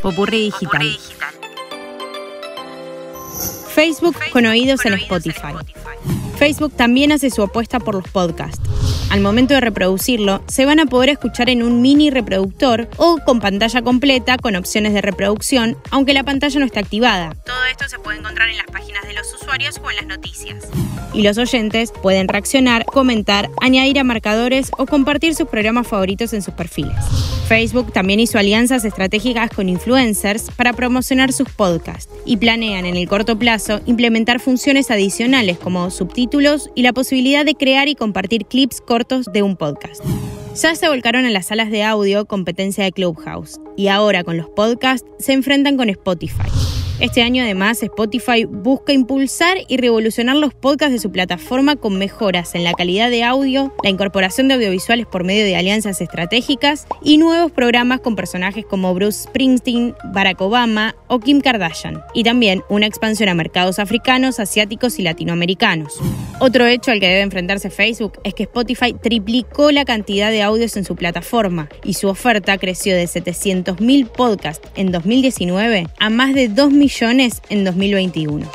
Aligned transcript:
Popurrí 0.00 0.44
digital. 0.44 0.98
Facebook 3.74 4.16
con 4.32 4.46
oídos 4.46 4.84
en 4.86 4.94
Spotify. 4.94 5.54
Facebook 6.38 6.72
también 6.74 7.12
hace 7.12 7.30
su 7.30 7.42
apuesta 7.42 7.80
por 7.80 7.96
los 7.96 8.08
podcasts. 8.08 8.60
Al 9.14 9.20
momento 9.20 9.54
de 9.54 9.60
reproducirlo, 9.60 10.42
se 10.48 10.66
van 10.66 10.80
a 10.80 10.86
poder 10.86 11.08
escuchar 11.08 11.48
en 11.48 11.62
un 11.62 11.80
mini 11.80 12.10
reproductor 12.10 12.88
o 12.96 13.18
con 13.24 13.38
pantalla 13.38 13.80
completa 13.80 14.38
con 14.38 14.56
opciones 14.56 14.92
de 14.92 15.02
reproducción, 15.02 15.76
aunque 15.92 16.14
la 16.14 16.24
pantalla 16.24 16.58
no 16.58 16.66
está 16.66 16.80
activada. 16.80 17.32
Todo 17.46 17.64
esto 17.70 17.88
se 17.88 18.00
puede 18.00 18.18
encontrar 18.18 18.48
en 18.48 18.56
las 18.56 18.66
páginas 18.66 19.06
de 19.06 19.12
los 19.12 19.32
usuarios 19.32 19.80
o 19.84 19.88
en 19.88 19.96
las 19.98 20.06
noticias. 20.06 20.64
Y 21.12 21.22
los 21.22 21.38
oyentes 21.38 21.92
pueden 22.02 22.26
reaccionar, 22.26 22.84
comentar, 22.86 23.50
añadir 23.60 24.00
a 24.00 24.02
marcadores 24.04 24.72
o 24.76 24.84
compartir 24.84 25.36
sus 25.36 25.46
programas 25.46 25.86
favoritos 25.86 26.32
en 26.32 26.42
sus 26.42 26.54
perfiles. 26.54 26.96
Facebook 27.46 27.92
también 27.92 28.18
hizo 28.18 28.38
alianzas 28.38 28.84
estratégicas 28.84 29.48
con 29.50 29.68
influencers 29.68 30.50
para 30.56 30.72
promocionar 30.72 31.32
sus 31.32 31.48
podcasts 31.50 32.12
y 32.24 32.38
planean 32.38 32.84
en 32.84 32.96
el 32.96 33.06
corto 33.06 33.38
plazo 33.38 33.80
implementar 33.86 34.40
funciones 34.40 34.90
adicionales 34.90 35.58
como 35.58 35.90
subtítulos 35.90 36.70
y 36.74 36.82
la 36.82 36.92
posibilidad 36.92 37.44
de 37.44 37.54
crear 37.54 37.86
y 37.86 37.94
compartir 37.94 38.46
clips 38.46 38.80
cortos 38.80 39.03
de 39.32 39.42
un 39.42 39.56
podcast. 39.56 40.02
Ya 40.60 40.74
se 40.74 40.88
volcaron 40.88 41.26
a 41.26 41.30
las 41.30 41.46
salas 41.46 41.70
de 41.70 41.82
audio 41.82 42.26
competencia 42.26 42.84
de 42.84 42.92
Clubhouse 42.92 43.60
y 43.76 43.88
ahora 43.88 44.24
con 44.24 44.36
los 44.36 44.48
podcasts 44.48 45.06
se 45.18 45.32
enfrentan 45.32 45.76
con 45.76 45.90
Spotify. 45.90 46.48
Este 47.00 47.22
año 47.22 47.42
además 47.42 47.82
Spotify 47.82 48.44
busca 48.44 48.92
impulsar 48.92 49.58
y 49.66 49.78
revolucionar 49.78 50.36
los 50.36 50.54
podcasts 50.54 50.92
de 50.92 51.00
su 51.00 51.10
plataforma 51.10 51.74
con 51.74 51.98
mejoras 51.98 52.54
en 52.54 52.62
la 52.62 52.72
calidad 52.72 53.10
de 53.10 53.24
audio, 53.24 53.74
la 53.82 53.90
incorporación 53.90 54.46
de 54.46 54.54
audiovisuales 54.54 55.04
por 55.04 55.24
medio 55.24 55.44
de 55.44 55.56
alianzas 55.56 56.00
estratégicas 56.00 56.86
y 57.02 57.18
nuevos 57.18 57.50
programas 57.50 57.98
con 57.98 58.14
personajes 58.14 58.64
como 58.64 58.94
Bruce 58.94 59.24
Springsteen, 59.24 59.96
Barack 60.12 60.40
Obama 60.40 60.94
o 61.08 61.18
Kim 61.18 61.40
Kardashian, 61.40 62.00
y 62.14 62.22
también 62.22 62.62
una 62.68 62.86
expansión 62.86 63.28
a 63.28 63.34
mercados 63.34 63.80
africanos, 63.80 64.38
asiáticos 64.38 65.00
y 65.00 65.02
latinoamericanos. 65.02 65.98
Otro 66.38 66.64
hecho 66.66 66.92
al 66.92 67.00
que 67.00 67.08
debe 67.08 67.22
enfrentarse 67.22 67.70
Facebook 67.70 68.20
es 68.22 68.34
que 68.34 68.44
Spotify 68.44 68.92
triplicó 68.92 69.72
la 69.72 69.84
cantidad 69.84 70.30
de 70.30 70.42
audios 70.42 70.76
en 70.76 70.84
su 70.84 70.94
plataforma 70.94 71.68
y 71.84 71.94
su 71.94 72.08
oferta 72.08 72.56
creció 72.58 72.94
de 72.94 73.04
700.000 73.04 74.08
podcasts 74.08 74.68
en 74.76 74.92
2019 74.92 75.88
a 75.98 76.10
más 76.10 76.34
de 76.34 76.48
2 76.48 76.70
millones 76.70 76.83
en 77.48 77.64
2021. 77.64 78.46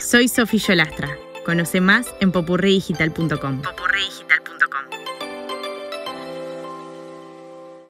Soy 0.00 0.28
Sofía 0.28 0.60
Yolastra. 0.68 1.08
Conoce 1.44 1.80
más 1.80 2.06
en 2.20 2.32
popurridigital.com. 2.32 3.62